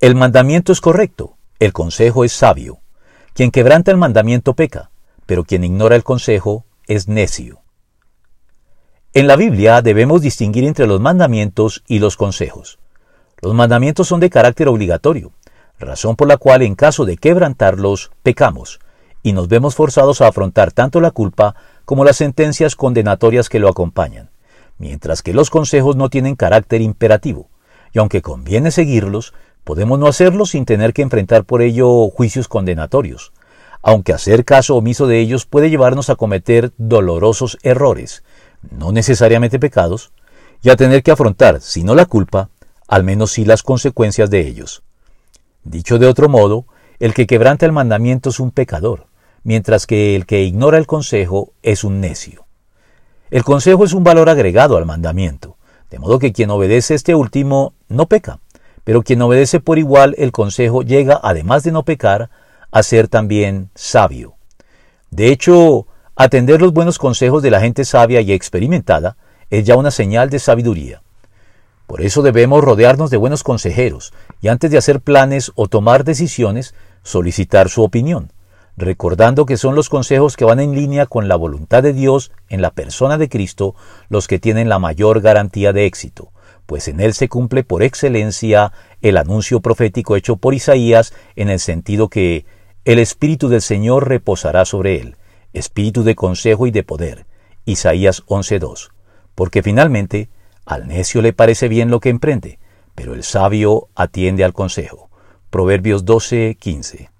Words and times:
El 0.00 0.14
mandamiento 0.14 0.72
es 0.72 0.80
correcto, 0.80 1.36
el 1.58 1.74
consejo 1.74 2.24
es 2.24 2.32
sabio. 2.32 2.78
Quien 3.34 3.50
quebranta 3.50 3.90
el 3.90 3.98
mandamiento 3.98 4.54
peca, 4.54 4.90
pero 5.26 5.44
quien 5.44 5.62
ignora 5.62 5.94
el 5.94 6.04
consejo 6.04 6.64
es 6.86 7.06
necio. 7.06 7.60
En 9.12 9.26
la 9.26 9.36
Biblia 9.36 9.82
debemos 9.82 10.22
distinguir 10.22 10.64
entre 10.64 10.86
los 10.86 11.00
mandamientos 11.00 11.84
y 11.86 11.98
los 11.98 12.16
consejos. 12.16 12.78
Los 13.42 13.52
mandamientos 13.52 14.08
son 14.08 14.20
de 14.20 14.30
carácter 14.30 14.68
obligatorio, 14.68 15.32
razón 15.78 16.16
por 16.16 16.28
la 16.28 16.38
cual 16.38 16.62
en 16.62 16.76
caso 16.76 17.04
de 17.04 17.18
quebrantarlos 17.18 18.10
pecamos, 18.22 18.80
y 19.22 19.34
nos 19.34 19.48
vemos 19.48 19.74
forzados 19.74 20.22
a 20.22 20.28
afrontar 20.28 20.72
tanto 20.72 21.02
la 21.02 21.10
culpa 21.10 21.54
como 21.84 22.06
las 22.06 22.16
sentencias 22.16 22.74
condenatorias 22.74 23.50
que 23.50 23.58
lo 23.58 23.68
acompañan, 23.68 24.30
mientras 24.78 25.20
que 25.20 25.34
los 25.34 25.50
consejos 25.50 25.94
no 25.94 26.08
tienen 26.08 26.36
carácter 26.36 26.80
imperativo, 26.80 27.50
y 27.92 27.98
aunque 27.98 28.22
conviene 28.22 28.70
seguirlos, 28.70 29.34
podemos 29.64 29.98
no 29.98 30.06
hacerlos 30.06 30.50
sin 30.50 30.64
tener 30.64 30.92
que 30.92 31.02
enfrentar 31.02 31.44
por 31.44 31.62
ello 31.62 32.08
juicios 32.10 32.48
condenatorios, 32.48 33.32
aunque 33.82 34.12
hacer 34.12 34.44
caso 34.44 34.76
omiso 34.76 35.06
de 35.06 35.20
ellos 35.20 35.46
puede 35.46 35.70
llevarnos 35.70 36.10
a 36.10 36.16
cometer 36.16 36.72
dolorosos 36.76 37.58
errores, 37.62 38.22
no 38.70 38.92
necesariamente 38.92 39.58
pecados, 39.58 40.12
y 40.62 40.70
a 40.70 40.76
tener 40.76 41.02
que 41.02 41.10
afrontar, 41.10 41.60
si 41.60 41.82
no 41.82 41.94
la 41.94 42.04
culpa, 42.04 42.50
al 42.86 43.04
menos 43.04 43.32
sí 43.32 43.44
las 43.44 43.62
consecuencias 43.62 44.30
de 44.30 44.46
ellos. 44.46 44.82
Dicho 45.64 45.98
de 45.98 46.06
otro 46.06 46.28
modo, 46.28 46.66
el 46.98 47.14
que 47.14 47.26
quebranta 47.26 47.64
el 47.64 47.72
mandamiento 47.72 48.30
es 48.30 48.40
un 48.40 48.50
pecador, 48.50 49.06
mientras 49.42 49.86
que 49.86 50.16
el 50.16 50.26
que 50.26 50.42
ignora 50.42 50.76
el 50.76 50.86
consejo 50.86 51.52
es 51.62 51.84
un 51.84 52.00
necio. 52.00 52.46
El 53.30 53.44
consejo 53.44 53.84
es 53.84 53.92
un 53.92 54.04
valor 54.04 54.28
agregado 54.28 54.76
al 54.76 54.86
mandamiento, 54.86 55.56
de 55.90 55.98
modo 55.98 56.18
que 56.18 56.32
quien 56.32 56.50
obedece 56.50 56.94
este 56.94 57.14
último 57.14 57.74
no 57.88 58.06
peca, 58.06 58.40
pero 58.90 59.04
quien 59.04 59.22
obedece 59.22 59.60
por 59.60 59.78
igual 59.78 60.16
el 60.18 60.32
consejo 60.32 60.82
llega, 60.82 61.20
además 61.22 61.62
de 61.62 61.70
no 61.70 61.84
pecar, 61.84 62.28
a 62.72 62.82
ser 62.82 63.06
también 63.06 63.70
sabio. 63.76 64.34
De 65.12 65.28
hecho, 65.28 65.86
atender 66.16 66.60
los 66.60 66.72
buenos 66.72 66.98
consejos 66.98 67.40
de 67.40 67.52
la 67.52 67.60
gente 67.60 67.84
sabia 67.84 68.20
y 68.20 68.32
experimentada 68.32 69.16
es 69.48 69.64
ya 69.64 69.76
una 69.76 69.92
señal 69.92 70.28
de 70.28 70.40
sabiduría. 70.40 71.02
Por 71.86 72.00
eso 72.00 72.20
debemos 72.22 72.64
rodearnos 72.64 73.10
de 73.10 73.16
buenos 73.16 73.44
consejeros 73.44 74.12
y 74.40 74.48
antes 74.48 74.72
de 74.72 74.78
hacer 74.78 75.00
planes 75.00 75.52
o 75.54 75.68
tomar 75.68 76.02
decisiones, 76.02 76.74
solicitar 77.04 77.68
su 77.68 77.84
opinión, 77.84 78.32
recordando 78.80 79.46
que 79.46 79.56
son 79.56 79.74
los 79.74 79.88
consejos 79.88 80.36
que 80.36 80.44
van 80.44 80.58
en 80.58 80.74
línea 80.74 81.06
con 81.06 81.28
la 81.28 81.36
voluntad 81.36 81.82
de 81.82 81.92
Dios 81.92 82.32
en 82.48 82.62
la 82.62 82.70
persona 82.70 83.18
de 83.18 83.28
Cristo 83.28 83.74
los 84.08 84.26
que 84.26 84.38
tienen 84.38 84.68
la 84.68 84.78
mayor 84.78 85.20
garantía 85.20 85.72
de 85.72 85.86
éxito, 85.86 86.32
pues 86.66 86.88
en 86.88 87.00
él 87.00 87.14
se 87.14 87.28
cumple 87.28 87.62
por 87.62 87.82
excelencia 87.82 88.72
el 89.02 89.16
anuncio 89.16 89.60
profético 89.60 90.16
hecho 90.16 90.36
por 90.36 90.54
Isaías 90.54 91.12
en 91.36 91.50
el 91.50 91.60
sentido 91.60 92.08
que 92.08 92.46
el 92.84 92.98
Espíritu 92.98 93.48
del 93.48 93.62
Señor 93.62 94.08
reposará 94.08 94.64
sobre 94.64 95.00
él, 95.00 95.16
espíritu 95.52 96.02
de 96.02 96.14
consejo 96.14 96.66
y 96.66 96.70
de 96.70 96.82
poder. 96.82 97.26
Isaías 97.64 98.24
11.2. 98.26 98.90
Porque 99.34 99.62
finalmente 99.62 100.30
al 100.64 100.88
necio 100.88 101.22
le 101.22 101.32
parece 101.32 101.68
bien 101.68 101.90
lo 101.90 102.00
que 102.00 102.08
emprende, 102.08 102.58
pero 102.94 103.14
el 103.14 103.24
sabio 103.24 103.88
atiende 103.94 104.44
al 104.44 104.52
consejo. 104.52 105.10
Proverbios 105.50 106.04
12:15. 106.04 107.10